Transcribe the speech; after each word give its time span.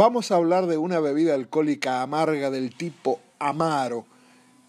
Vamos 0.00 0.30
a 0.30 0.36
hablar 0.36 0.66
de 0.66 0.78
una 0.78 0.98
bebida 0.98 1.34
alcohólica 1.34 2.00
amarga 2.00 2.48
del 2.48 2.74
tipo 2.74 3.20
amaro, 3.38 4.06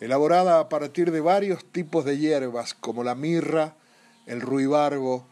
elaborada 0.02 0.60
a 0.60 0.68
partir 0.68 1.10
de 1.10 1.22
varios 1.22 1.64
tipos 1.64 2.04
de 2.04 2.18
hierbas 2.18 2.74
como 2.74 3.06
la 3.06 3.16
mirra, 3.16 3.76
el 4.26 4.42
ruibarbo, 4.42 5.26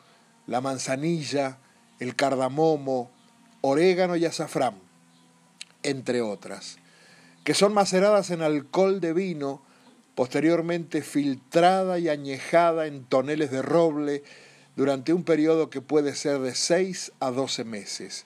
la 0.48 0.62
manzanilla, 0.62 1.58
el 2.00 2.16
cardamomo, 2.16 3.12
orégano 3.60 4.16
y 4.16 4.24
azafrán, 4.24 4.76
entre 5.84 6.22
otras, 6.22 6.78
que 7.44 7.54
son 7.54 7.74
maceradas 7.74 8.32
en 8.32 8.42
alcohol 8.42 9.02
de 9.02 9.12
vino, 9.12 9.62
posteriormente 10.16 11.02
filtrada 11.02 12.00
y 12.00 12.08
añejada 12.08 12.88
en 12.88 13.04
toneles 13.04 13.52
de 13.52 13.62
roble 13.62 14.24
durante 14.78 15.12
un 15.12 15.26
periodo 15.26 15.70
que 15.70 15.82
puede 15.82 16.16
ser 16.16 16.40
de 16.40 16.56
6 16.56 17.12
a 17.20 17.32
12 17.32 17.66
meses 17.66 18.26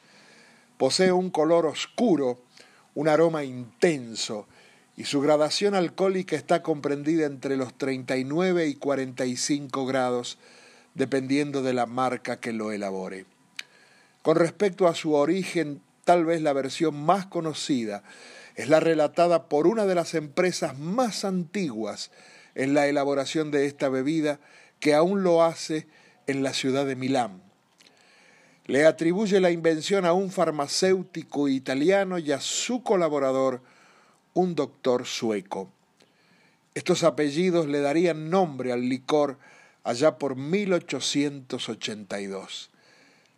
Posee 0.77 1.11
un 1.11 1.29
color 1.29 1.65
oscuro, 1.65 2.41
un 2.95 3.07
aroma 3.07 3.43
intenso 3.43 4.47
y 4.95 5.05
su 5.05 5.21
gradación 5.21 5.75
alcohólica 5.75 6.35
está 6.35 6.61
comprendida 6.61 7.25
entre 7.25 7.57
los 7.57 7.77
39 7.77 8.67
y 8.67 8.75
45 8.75 9.85
grados, 9.85 10.37
dependiendo 10.93 11.63
de 11.63 11.73
la 11.73 11.85
marca 11.85 12.39
que 12.39 12.53
lo 12.53 12.71
elabore. 12.71 13.25
Con 14.21 14.35
respecto 14.35 14.87
a 14.87 14.95
su 14.95 15.13
origen, 15.13 15.81
tal 16.05 16.25
vez 16.25 16.41
la 16.41 16.53
versión 16.53 16.95
más 16.95 17.25
conocida 17.25 18.03
es 18.55 18.69
la 18.69 18.79
relatada 18.79 19.49
por 19.49 19.67
una 19.67 19.85
de 19.85 19.95
las 19.95 20.13
empresas 20.13 20.77
más 20.77 21.25
antiguas 21.25 22.11
en 22.55 22.73
la 22.73 22.87
elaboración 22.87 23.49
de 23.49 23.65
esta 23.65 23.89
bebida, 23.89 24.39
que 24.79 24.93
aún 24.93 25.23
lo 25.23 25.43
hace 25.43 25.87
en 26.27 26.43
la 26.43 26.53
ciudad 26.53 26.85
de 26.85 26.95
Milán 26.95 27.52
le 28.65 28.85
atribuye 28.85 29.41
la 29.41 29.51
invención 29.51 30.05
a 30.05 30.13
un 30.13 30.31
farmacéutico 30.31 31.49
italiano 31.49 32.17
y 32.17 32.31
a 32.31 32.39
su 32.39 32.81
colaborador, 32.81 33.59
un 34.33 34.55
doctor 34.55 35.05
sueco. 35.05 35.69
Estos 36.73 37.03
apellidos 37.03 37.67
le 37.67 37.81
darían 37.81 38.29
nombre 38.29 38.71
al 38.71 38.87
licor 38.87 39.37
allá 39.83 40.17
por 40.17 40.37
1882. 40.37 42.69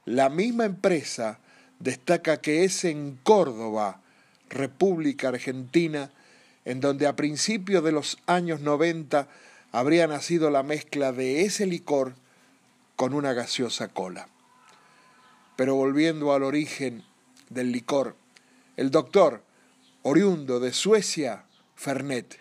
La 0.06 0.30
misma 0.30 0.66
empresa 0.66 1.40
destaca 1.80 2.38
que 2.38 2.64
es 2.64 2.86
en 2.86 3.18
Córdoba, 3.24 4.02
República 4.50 5.30
Argentina, 5.30 6.12
en 6.66 6.80
donde 6.80 7.08
a 7.08 7.16
principios 7.16 7.84
de 7.84 7.92
los 7.92 8.20
años 8.28 8.62
90 8.62 9.28
habría 9.72 10.06
nacido 10.06 10.52
la 10.52 10.62
mezcla 10.62 11.12
de 11.12 11.42
ese 11.42 11.66
licor 11.66 12.14
con 12.96 13.16
una 13.16 13.34
gaseosa 13.34 13.88
cola. 13.88 14.30
Pero 15.56 15.76
volviendo 15.76 16.34
al 16.34 16.44
origen 16.44 17.04
del 17.50 17.72
licor, 17.72 18.16
el 18.76 18.92
doctor, 18.92 19.44
oriundo 20.02 20.60
de 20.60 20.74
Suecia, 20.74 21.46
Fernet, 21.76 22.40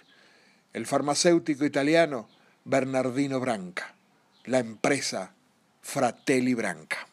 el 0.73 0.87
farmacéutico 0.87 1.65
italiano 1.65 2.29
Bernardino 2.65 3.41
Branca, 3.41 3.95
la 4.45 4.59
empresa 4.59 5.35
Fratelli 5.81 6.55
Branca. 6.55 7.04